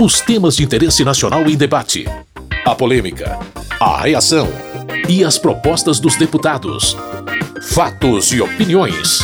[0.00, 2.04] Os temas de interesse nacional em debate.
[2.64, 3.36] A polêmica.
[3.80, 4.46] A reação.
[5.08, 6.96] E as propostas dos deputados.
[7.60, 9.18] Fatos e opiniões.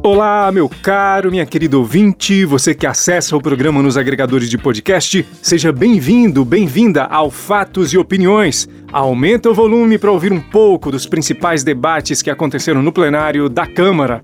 [0.00, 5.26] Olá, meu caro, minha querida ouvinte, você que acessa o programa nos agregadores de podcast,
[5.42, 8.68] seja bem-vindo, bem-vinda ao Fatos e Opiniões.
[8.92, 13.66] Aumenta o volume para ouvir um pouco dos principais debates que aconteceram no plenário da
[13.66, 14.22] Câmara.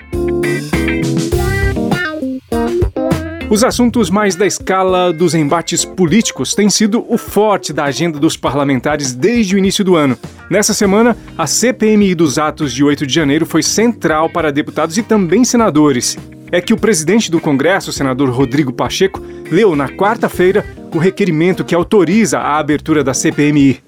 [3.51, 8.37] Os assuntos mais da escala dos embates políticos têm sido o forte da agenda dos
[8.37, 10.17] parlamentares desde o início do ano.
[10.49, 15.03] Nessa semana, a CPMI dos atos de 8 de janeiro foi central para deputados e
[15.03, 16.17] também senadores.
[16.53, 21.75] É que o presidente do Congresso, senador Rodrigo Pacheco, leu na quarta-feira o requerimento que
[21.75, 23.81] autoriza a abertura da CPMI.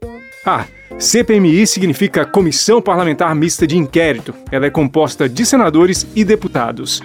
[0.44, 0.64] Ah,
[0.98, 4.34] CPMI significa Comissão Parlamentar Mista de Inquérito.
[4.50, 7.00] Ela é composta de senadores e deputados.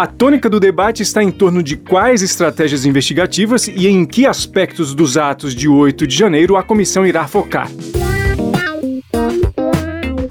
[0.00, 4.94] A tônica do debate está em torno de quais estratégias investigativas e em que aspectos
[4.94, 7.68] dos atos de 8 de janeiro a comissão irá focar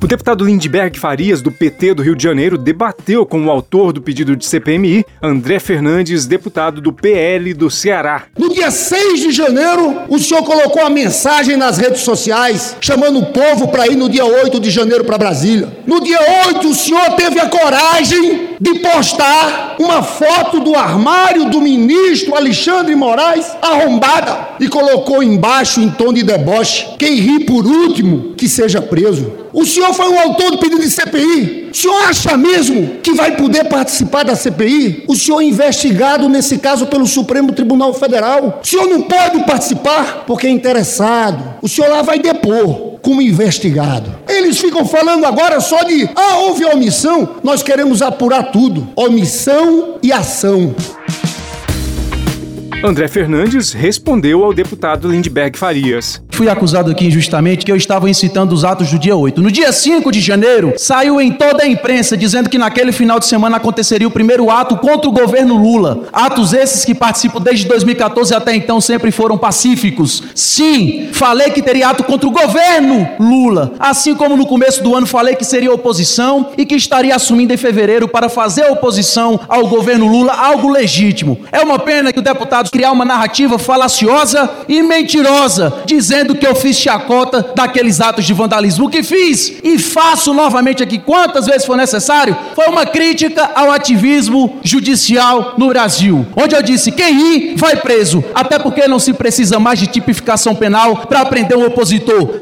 [0.10, 4.36] deputado Lindbergh Farias, do PT do Rio de Janeiro, debateu com o autor do pedido
[4.36, 8.24] de CPMI, André Fernandes, deputado do PL do Ceará.
[8.36, 13.28] No dia 6 de janeiro, o senhor colocou a mensagem nas redes sociais, chamando o
[13.28, 15.78] povo para ir no dia 8 de janeiro para Brasília.
[15.86, 21.62] No dia 8, o senhor teve a coragem de postar uma foto do armário do
[21.62, 28.34] ministro Alexandre Moraes arrombada e colocou embaixo em tom de deboche: quem ri por último,
[28.36, 29.32] que seja preso.
[29.52, 31.70] O senhor foi o autor do pedido de CPI.
[31.72, 35.06] O senhor acha mesmo que vai poder participar da CPI?
[35.08, 38.60] O senhor é investigado nesse caso pelo Supremo Tribunal Federal.
[38.64, 41.56] O senhor não pode participar porque é interessado.
[41.62, 44.14] O senhor lá vai depor como investigado.
[44.28, 47.38] Eles ficam falando agora só de ah, houve omissão.
[47.44, 50.76] Nós queremos apurar tudo: omissão e ação.
[52.82, 58.54] André Fernandes respondeu ao deputado Lindbergh Farias fui acusado aqui injustamente que eu estava incitando
[58.54, 59.42] os atos do dia 8.
[59.42, 63.26] No dia 5 de janeiro, saiu em toda a imprensa dizendo que naquele final de
[63.26, 66.04] semana aconteceria o primeiro ato contra o governo Lula.
[66.14, 70.24] Atos esses que participo desde 2014 até então sempre foram pacíficos.
[70.34, 73.74] Sim, falei que teria ato contra o governo Lula.
[73.78, 77.58] Assim como no começo do ano falei que seria oposição e que estaria assumindo em
[77.58, 81.38] fevereiro para fazer oposição ao governo Lula, algo legítimo.
[81.52, 86.56] É uma pena que o deputado criar uma narrativa falaciosa e mentirosa, dizendo que eu
[86.56, 88.86] fiz chacota daqueles atos de vandalismo.
[88.86, 93.72] O que fiz e faço novamente aqui, quantas vezes for necessário, foi uma crítica ao
[93.72, 99.14] ativismo judicial no Brasil, onde eu disse: quem ri vai preso, até porque não se
[99.14, 102.42] precisa mais de tipificação penal para prender um opositor.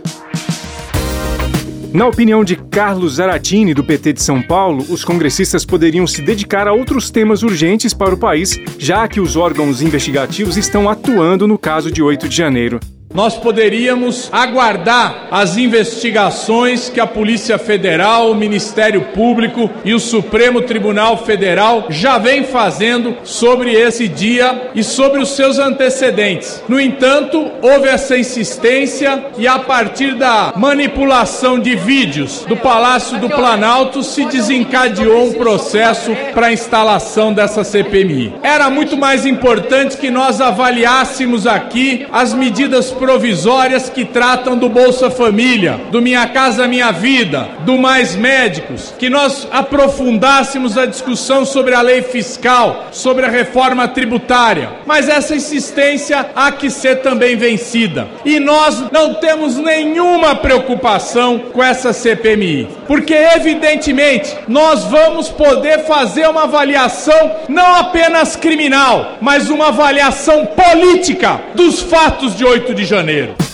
[1.97, 6.67] Na opinião de Carlos Zaratini, do PT de São Paulo, os congressistas poderiam se dedicar
[6.67, 11.57] a outros temas urgentes para o país, já que os órgãos investigativos estão atuando no
[11.57, 12.79] caso de 8 de janeiro
[13.17, 20.61] nós poderíamos aguardar as investigações que a Polícia Federal, o Ministério Público e o Supremo
[20.61, 26.61] Tribunal Federal já vem fazendo sobre esse dia e sobre os seus antecedentes.
[26.69, 33.29] No entanto, houve essa insistência e a partir da manipulação de vídeos do Palácio do
[33.29, 38.35] Planalto se desencadeou um processo para a instalação dessa CPMI.
[38.43, 42.91] Era muito mais importante que nós avaliássemos aqui as medidas
[43.93, 49.47] que tratam do Bolsa Família, do Minha Casa Minha Vida, do Mais Médicos, que nós
[49.49, 54.69] aprofundássemos a discussão sobre a lei fiscal, sobre a reforma tributária.
[54.85, 58.07] Mas essa insistência há que ser também vencida.
[58.25, 66.27] E nós não temos nenhuma preocupação com essa CPMI, porque evidentemente nós vamos poder fazer
[66.27, 73.46] uma avaliação não apenas criminal, mas uma avaliação política dos fatos de 8 de janeiro.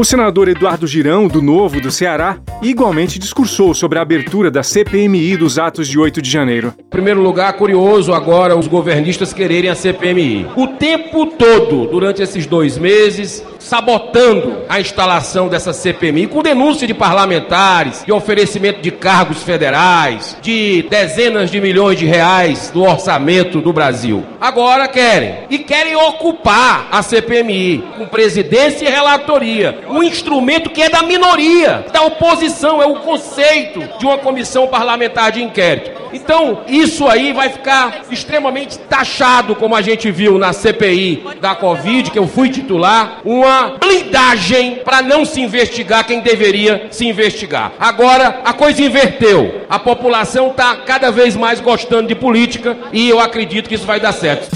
[0.00, 5.36] O senador Eduardo Girão, do Novo do Ceará, igualmente discursou sobre a abertura da CPMI
[5.36, 6.72] dos atos de 8 de janeiro.
[6.78, 10.46] Em primeiro lugar, curioso agora os governistas quererem a CPMI.
[10.56, 16.94] O tempo todo, durante esses dois meses, sabotando a instalação dessa CPMI, com denúncia de
[16.94, 23.70] parlamentares, de oferecimento de cargos federais, de dezenas de milhões de reais do orçamento do
[23.70, 24.24] Brasil.
[24.40, 25.40] Agora querem.
[25.50, 29.78] E querem ocupar a CPMI com presidência e relatoria.
[29.90, 35.32] Um instrumento que é da minoria, da oposição, é o conceito de uma comissão parlamentar
[35.32, 36.00] de inquérito.
[36.12, 42.10] Então, isso aí vai ficar extremamente taxado, como a gente viu na CPI da Covid,
[42.10, 47.72] que eu fui titular, uma blindagem para não se investigar quem deveria se investigar.
[47.78, 49.62] Agora, a coisa inverteu.
[49.68, 54.00] A população está cada vez mais gostando de política e eu acredito que isso vai
[54.00, 54.54] dar certo.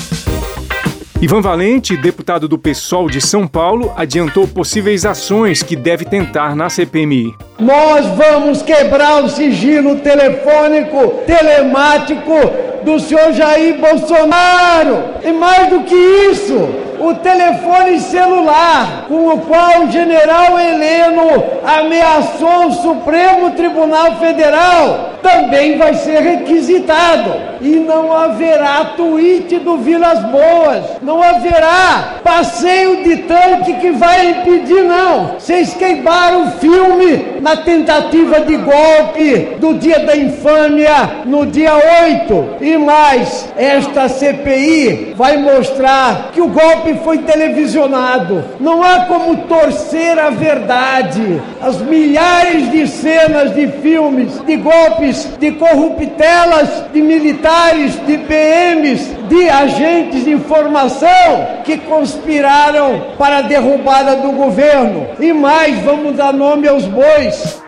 [1.25, 6.69] Ivan Valente, deputado do PSOL de São Paulo, adiantou possíveis ações que deve tentar na
[6.69, 7.35] CPMI.
[7.59, 12.35] Nós vamos quebrar o sigilo telefônico, telemático
[12.85, 15.03] do senhor Jair Bolsonaro.
[15.25, 16.69] E mais do que isso,
[17.01, 25.79] o telefone celular com o qual o general Heleno ameaçou o Supremo Tribunal Federal também
[25.79, 27.55] vai ser requisitado.
[27.63, 34.85] E não haverá tweet do Vilas Boas, não haverá passeio de tanque que vai impedir,
[34.85, 35.37] não.
[35.39, 42.57] Vocês queimaram o filme na tentativa de golpe do dia da infâmia, no dia 8.
[42.61, 48.45] E mais, esta CPI vai mostrar que o golpe foi televisionado.
[48.61, 51.41] Não há como torcer a verdade.
[51.63, 59.49] As milhares de cenas de filmes, de golpes de corruptelas, de militares, de PMs, de
[59.49, 65.07] agentes de informação que conspiraram para a derrubada do governo.
[65.19, 67.63] E mais, vamos dar nome aos bois.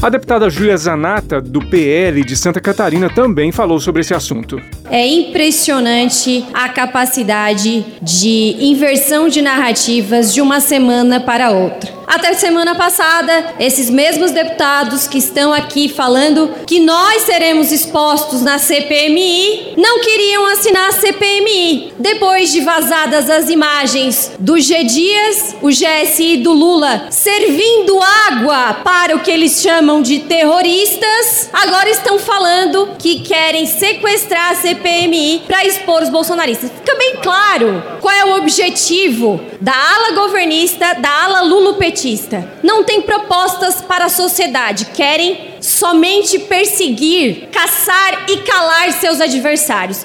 [0.00, 4.60] A deputada Júlia Zanata, do PL de Santa Catarina, também falou sobre esse assunto.
[4.90, 11.97] É impressionante a capacidade de inversão de narrativas de uma semana para outra.
[12.08, 18.58] Até semana passada, esses mesmos deputados que estão aqui falando que nós seremos expostos na
[18.58, 21.92] CPMI não queriam assinar a CPMI.
[21.98, 29.14] Depois de vazadas as imagens do G Dias, o GSI do Lula, servindo água para
[29.14, 35.66] o que eles chamam de terroristas, agora estão falando que querem sequestrar a CPMI para
[35.66, 36.70] expor os bolsonaristas.
[36.70, 41.97] Fica bem claro qual é o objetivo da ala governista, da ala lulopetista.
[42.62, 50.04] Não tem propostas para a sociedade, querem somente perseguir, caçar e calar seus adversários.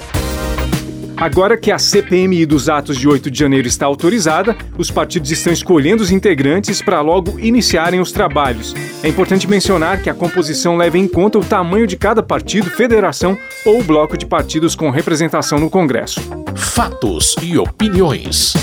[1.16, 5.52] Agora que a CPMI dos atos de 8 de janeiro está autorizada, os partidos estão
[5.52, 8.74] escolhendo os integrantes para logo iniciarem os trabalhos.
[9.02, 13.38] É importante mencionar que a composição leva em conta o tamanho de cada partido, federação
[13.64, 16.20] ou bloco de partidos com representação no Congresso.
[16.56, 18.54] Fatos e opiniões.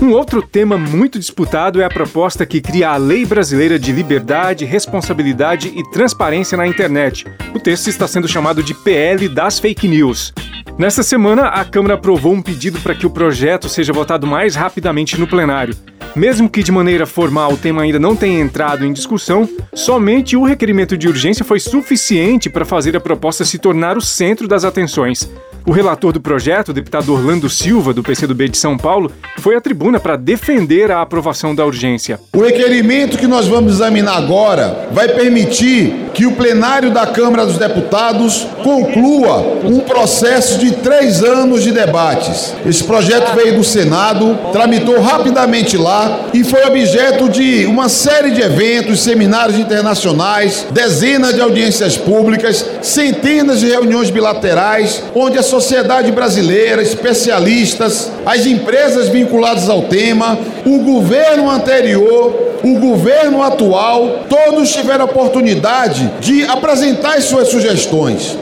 [0.00, 4.64] Um outro tema muito disputado é a proposta que cria a Lei Brasileira de Liberdade,
[4.64, 7.26] Responsabilidade e Transparência na Internet.
[7.52, 10.32] O texto está sendo chamado de PL das Fake News.
[10.78, 15.18] Nesta semana, a Câmara aprovou um pedido para que o projeto seja votado mais rapidamente
[15.18, 15.74] no plenário.
[16.14, 20.44] Mesmo que de maneira formal o tema ainda não tenha entrado em discussão, somente o
[20.44, 25.28] requerimento de urgência foi suficiente para fazer a proposta se tornar o centro das atenções.
[25.66, 29.60] O relator do projeto, o deputado Orlando Silva, do PCdoB de São Paulo, foi à
[29.60, 32.20] tribuna para defender a aprovação da urgência.
[32.32, 37.58] O requerimento que nós vamos examinar agora vai permitir que o plenário da Câmara dos
[37.58, 42.54] Deputados conclua um processo de três anos de debates.
[42.66, 48.40] Esse projeto veio do Senado, tramitou rapidamente lá e foi objeto de uma série de
[48.40, 56.82] eventos, seminários internacionais, dezenas de audiências públicas, centenas de reuniões bilaterais, onde a sociedade brasileira,
[56.82, 60.38] especialistas, as empresas vinculadas ao tema,
[60.74, 68.36] o governo anterior, o governo atual, todos tiveram a oportunidade de apresentar as suas sugestões.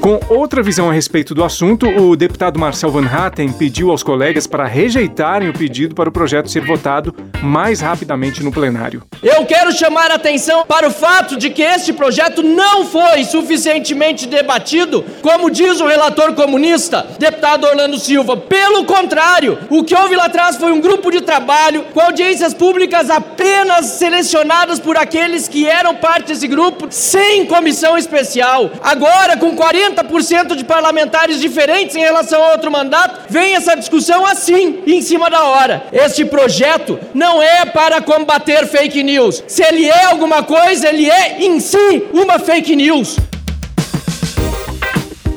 [0.00, 4.46] Com outra visão a respeito do assunto, o deputado Marcel Van Hatten pediu aos colegas
[4.46, 9.02] para rejeitarem o pedido para o projeto ser votado mais rapidamente no plenário.
[9.22, 14.26] Eu quero chamar a atenção para o fato de que este projeto não foi suficientemente
[14.26, 18.36] debatido, como diz o relator comunista, deputado Orlando Silva.
[18.36, 23.10] Pelo contrário, o que houve lá atrás foi um grupo de trabalho com audiências públicas
[23.10, 28.70] apenas selecionadas por aqueles que eram parte desse grupo, sem comissão especial.
[28.80, 34.26] Agora, com 40 40% de parlamentares diferentes em relação a outro mandato, vem essa discussão
[34.26, 35.84] assim, em cima da hora.
[35.92, 39.42] Este projeto não é para combater fake news.
[39.46, 43.16] Se ele é alguma coisa, ele é em si uma fake news.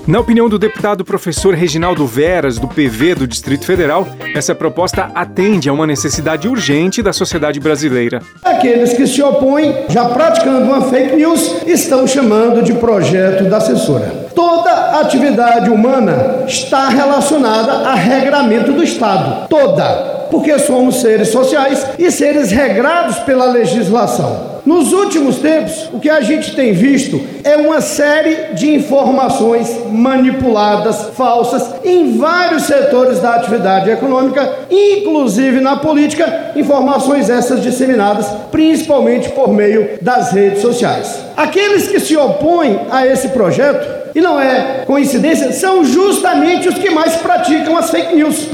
[0.07, 5.69] Na opinião do deputado professor Reginaldo Veras, do PV do Distrito Federal, essa proposta atende
[5.69, 8.19] a uma necessidade urgente da sociedade brasileira.
[8.43, 14.20] Aqueles que se opõem, já praticando uma fake news, estão chamando de projeto da assessora.
[14.35, 19.47] Toda atividade humana está relacionada a regramento do Estado.
[19.47, 24.49] Toda porque somos seres sociais e seres regrados pela legislação.
[24.65, 31.09] Nos últimos tempos, o que a gente tem visto é uma série de informações manipuladas,
[31.15, 39.51] falsas, em vários setores da atividade econômica, inclusive na política, informações essas disseminadas principalmente por
[39.51, 41.19] meio das redes sociais.
[41.35, 46.89] Aqueles que se opõem a esse projeto, e não é coincidência, são justamente os que
[46.89, 48.47] mais praticam as fake news.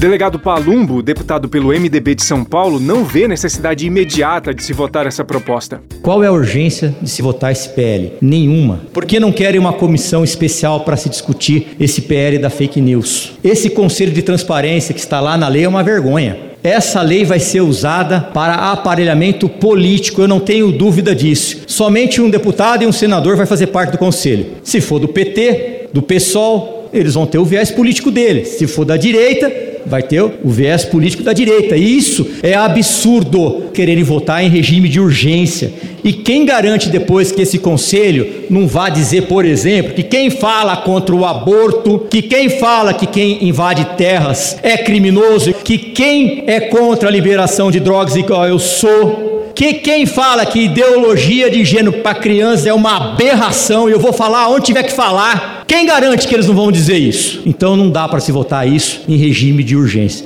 [0.00, 5.08] Delegado Palumbo, deputado pelo MDB de São Paulo, não vê necessidade imediata de se votar
[5.08, 5.82] essa proposta.
[6.02, 8.12] Qual é a urgência de se votar esse PL?
[8.20, 8.82] Nenhuma.
[8.92, 13.32] Por que não querem uma comissão especial para se discutir esse PL da fake news?
[13.42, 16.38] Esse conselho de transparência que está lá na lei é uma vergonha.
[16.68, 21.62] Essa lei vai ser usada para aparelhamento político, eu não tenho dúvida disso.
[21.66, 24.48] Somente um deputado e um senador vai fazer parte do conselho.
[24.62, 28.48] Se for do PT, do PSOL, eles vão ter o viés político deles.
[28.48, 29.50] Se for da direita,
[29.86, 31.76] vai ter o viés político da direita.
[31.76, 35.72] E isso é absurdo quererem votar em regime de urgência.
[36.02, 40.76] E quem garante depois que esse conselho não vá dizer, por exemplo, que quem fala
[40.76, 46.60] contra o aborto, que quem fala que quem invade terras é criminoso, que quem é
[46.60, 49.27] contra a liberação de drogas igual eu sou,
[49.58, 54.12] que quem fala que ideologia de gênero para criança é uma aberração, e eu vou
[54.12, 57.42] falar onde tiver que falar, quem garante que eles não vão dizer isso?
[57.44, 60.24] Então não dá para se votar isso em regime de urgência.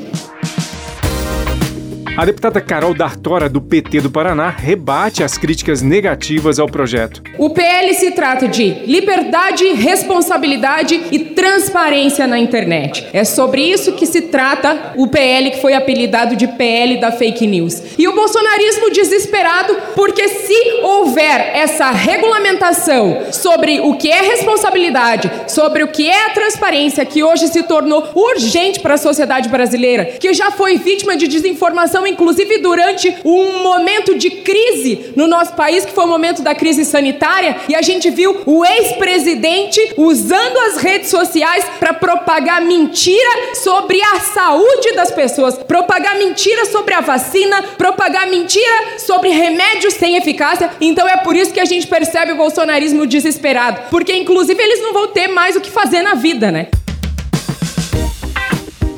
[2.15, 7.23] A deputada Carol D'Artora, do PT do Paraná, rebate as críticas negativas ao projeto.
[7.39, 13.09] O PL se trata de liberdade, responsabilidade e transparência na internet.
[13.15, 17.47] É sobre isso que se trata o PL que foi apelidado de PL da fake
[17.47, 17.83] news.
[17.97, 25.83] E o bolsonarismo desesperado, porque se houver essa regulamentação sobre o que é responsabilidade, sobre
[25.83, 30.35] o que é a transparência, que hoje se tornou urgente para a sociedade brasileira, que
[30.35, 35.93] já foi vítima de desinformação inclusive durante um momento de crise no nosso país, que
[35.93, 41.11] foi o momento da crise sanitária, e a gente viu o ex-presidente usando as redes
[41.11, 48.29] sociais para propagar mentira sobre a saúde das pessoas, propagar mentira sobre a vacina, propagar
[48.29, 50.71] mentira sobre remédios sem eficácia.
[50.81, 54.93] Então é por isso que a gente percebe o bolsonarismo desesperado, porque inclusive eles não
[54.93, 56.69] vão ter mais o que fazer na vida, né?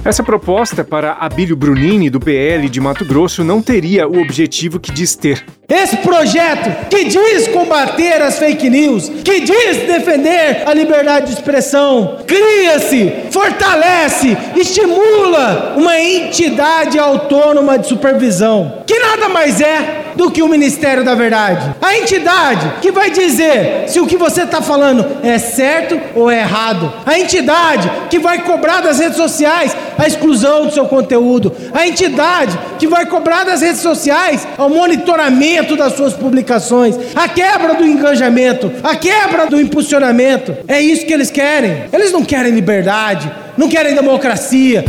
[0.05, 4.93] Essa proposta para Abílio Brunini, do PL de Mato Grosso, não teria o objetivo que
[4.93, 5.43] diz ter.
[5.67, 12.19] Esse projeto que diz combater as fake news, que diz defender a liberdade de expressão,
[12.27, 20.49] cria-se, fortalece, estimula uma entidade autônoma de supervisão, que nada mais é do que o
[20.49, 21.75] Ministério da Verdade.
[21.81, 26.41] A entidade que vai dizer se o que você está falando é certo ou é
[26.41, 26.93] errado.
[27.05, 31.53] A entidade que vai cobrar das redes sociais a exclusão do seu conteúdo.
[31.73, 36.97] A entidade que vai cobrar das redes sociais o monitoramento das suas publicações.
[37.15, 38.71] A quebra do engajamento.
[38.83, 40.57] A quebra do impulsionamento.
[40.67, 41.85] É isso que eles querem.
[41.93, 44.85] Eles não querem liberdade, não querem democracia.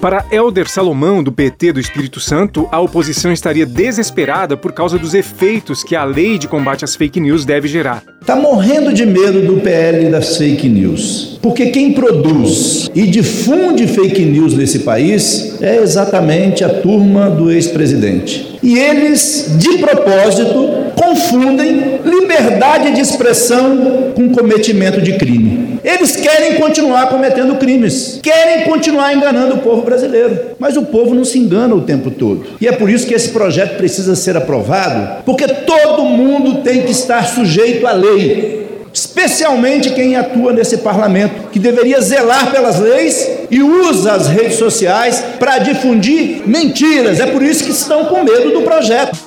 [0.00, 5.12] Para Helder Salomão, do PT do Espírito Santo, a oposição estaria desesperada por causa dos
[5.12, 8.02] efeitos que a lei de combate às fake news deve gerar.
[8.18, 11.38] Está morrendo de medo do PL das fake news.
[11.42, 18.49] Porque quem produz e difunde fake news nesse país é exatamente a turma do ex-presidente.
[18.62, 25.80] E eles, de propósito, confundem liberdade de expressão com cometimento de crime.
[25.82, 30.38] Eles querem continuar cometendo crimes, querem continuar enganando o povo brasileiro.
[30.58, 32.44] Mas o povo não se engana o tempo todo.
[32.60, 36.92] E é por isso que esse projeto precisa ser aprovado, porque todo mundo tem que
[36.92, 38.60] estar sujeito à lei.
[38.92, 45.22] Especialmente quem atua nesse parlamento, que deveria zelar pelas leis e usa as redes sociais
[45.38, 47.20] para difundir mentiras.
[47.20, 49.18] É por isso que estão com medo do projeto.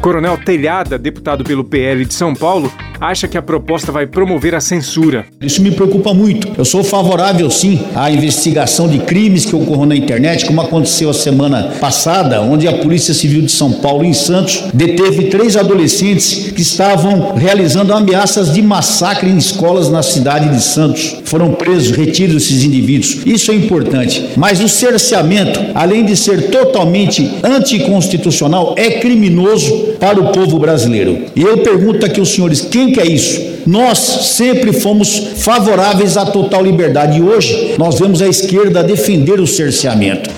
[0.00, 4.60] Coronel Telhada, deputado pelo PL de São Paulo, acha que a proposta vai promover a
[4.60, 5.26] censura.
[5.40, 6.48] Isso me preocupa muito.
[6.56, 11.14] Eu sou favorável, sim, à investigação de crimes que ocorram na internet, como aconteceu a
[11.14, 16.62] semana passada, onde a Polícia Civil de São Paulo, em Santos, deteve três adolescentes que
[16.62, 21.16] estavam realizando ameaças de massacre em escolas na cidade de Santos.
[21.24, 23.18] Foram presos, retidos esses indivíduos.
[23.26, 24.30] Isso é importante.
[24.36, 31.24] Mas o cerceamento, além de ser totalmente anticonstitucional, é criminoso para o povo brasileiro.
[31.34, 33.62] E eu pergunto aqui aos senhores: quem quer isso?
[33.66, 39.46] Nós sempre fomos favoráveis à total liberdade e hoje nós vemos a esquerda defender o
[39.46, 40.30] cerceamento.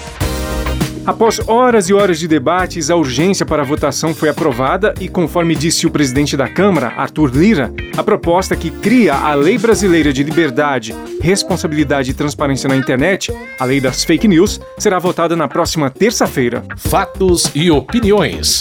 [1.08, 5.54] Após horas e horas de debates, a urgência para a votação foi aprovada e, conforme
[5.54, 10.22] disse o presidente da Câmara, Arthur Lira, a proposta que cria a Lei Brasileira de
[10.22, 15.88] Liberdade, Responsabilidade e Transparência na Internet, a Lei das Fake News, será votada na próxima
[15.88, 16.62] terça-feira.
[16.76, 18.60] Fatos e opiniões.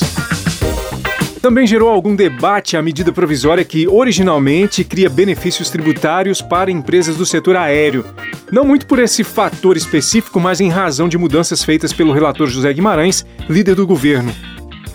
[1.42, 7.26] Também gerou algum debate a medida provisória que originalmente cria benefícios tributários para empresas do
[7.26, 8.06] setor aéreo.
[8.52, 12.74] Não muito por esse fator específico, mas em razão de mudanças feitas pelo relator José
[12.74, 14.34] Guimarães, líder do governo.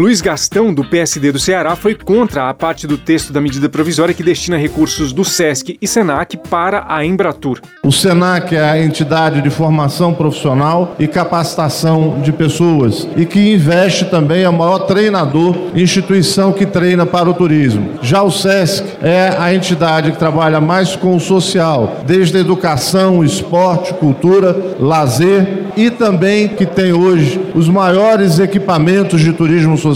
[0.03, 4.13] Luiz Gastão, do PSD do Ceará, foi contra a parte do texto da medida provisória
[4.13, 7.61] que destina recursos do SESC e SENAC para a Embratur.
[7.85, 14.07] O SENAC é a entidade de formação profissional e capacitação de pessoas e que investe
[14.07, 18.01] também, é o maior treinador, instituição que treina para o turismo.
[18.03, 23.95] Já o SESC é a entidade que trabalha mais com o social, desde educação, esporte,
[23.95, 29.92] cultura, lazer e também que tem hoje os maiores equipamentos de turismo social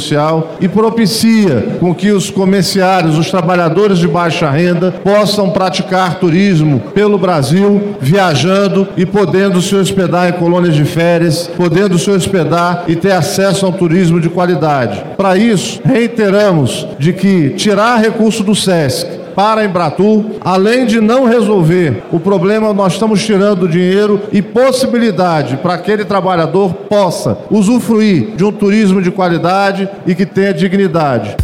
[0.61, 7.19] e propicia com que os comerciários, os trabalhadores de baixa renda possam praticar turismo pelo
[7.19, 13.12] Brasil, viajando e podendo se hospedar em colônias de férias, podendo se hospedar e ter
[13.12, 15.03] acesso a um turismo de qualidade.
[15.17, 21.26] Para isso, reiteramos de que tirar recurso do SESC para a Embratur, além de não
[21.26, 28.43] resolver o problema, nós estamos tirando dinheiro e possibilidade para aquele trabalhador possa usufruir de
[28.43, 31.37] um turismo de qualidade e que tenha dignidade.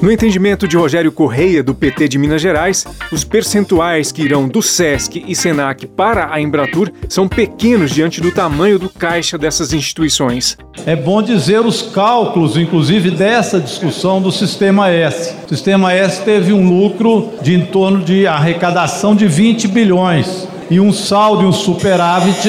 [0.00, 4.62] No entendimento de Rogério Correia, do PT de Minas Gerais, os percentuais que irão do
[4.62, 10.56] SESC e SENAC para a Embratur são pequenos diante do tamanho do caixa dessas instituições.
[10.86, 15.34] É bom dizer os cálculos, inclusive, dessa discussão do Sistema S.
[15.44, 20.78] O Sistema S teve um lucro de em torno de arrecadação de 20 bilhões e
[20.78, 22.48] um saldo e um superávit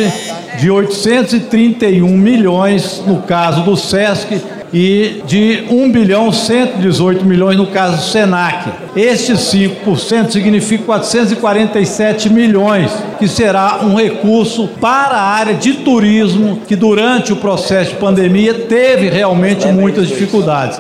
[0.60, 4.39] de 831 milhões no caso do SESC
[4.73, 8.69] e de 1 bilhão 118 milhões no caso do Senac.
[8.95, 16.75] Estes 5% significa 447 milhões, que será um recurso para a área de turismo que
[16.75, 20.79] durante o processo de pandemia teve realmente muitas dificuldades.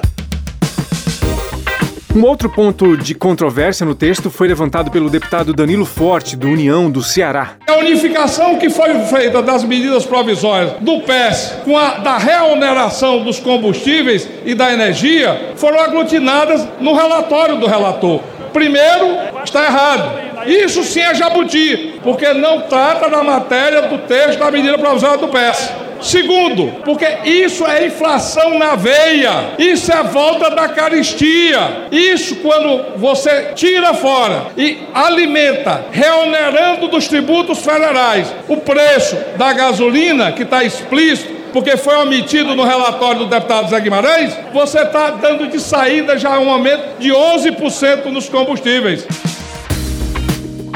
[2.15, 6.89] Um outro ponto de controvérsia no texto foi levantado pelo deputado Danilo Forte, do União
[6.89, 7.51] do Ceará.
[7.67, 13.39] A unificação que foi feita das medidas provisórias do PES com a da reoneração dos
[13.39, 18.21] combustíveis e da energia foram aglutinadas no relatório do relator.
[18.51, 20.47] Primeiro, está errado.
[20.47, 25.27] Isso sim é jabuti, porque não trata da matéria do texto da medida provisória do
[25.27, 25.88] PES.
[26.01, 31.87] Segundo, porque isso é inflação na veia, isso é volta da caristia.
[31.91, 40.31] Isso quando você tira fora e alimenta, reonerando dos tributos federais, o preço da gasolina,
[40.31, 45.47] que está explícito, porque foi omitido no relatório do deputado Zé Guimarães, você está dando
[45.47, 49.07] de saída já um aumento de 11% nos combustíveis.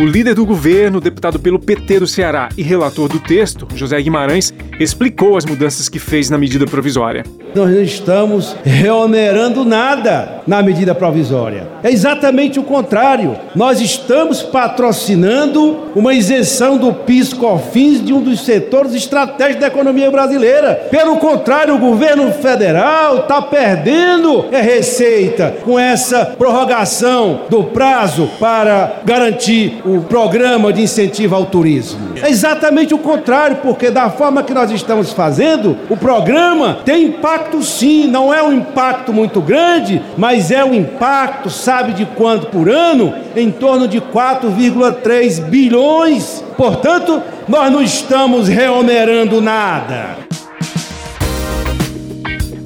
[0.03, 4.53] O líder do governo, deputado pelo PT do Ceará e relator do texto, José Guimarães,
[4.77, 7.23] explicou as mudanças que fez na medida provisória.
[7.55, 11.69] Nós não estamos reonerando nada na medida provisória.
[11.83, 13.37] É exatamente o contrário.
[13.55, 20.87] Nós estamos patrocinando uma isenção do PIS/COFINS de um dos setores estratégicos da economia brasileira.
[20.89, 29.01] Pelo contrário, o governo federal está perdendo é receita com essa prorrogação do prazo para
[29.05, 31.99] garantir o programa de incentivo ao turismo.
[32.21, 37.61] É exatamente o contrário, porque da forma que nós estamos fazendo, o programa tem impacto
[37.63, 42.69] sim, não é um impacto muito grande, mas é um impacto, sabe de quanto por
[42.69, 43.13] ano?
[43.35, 46.43] Em torno de 4,3 bilhões.
[46.57, 50.32] Portanto, nós não estamos reonerando nada.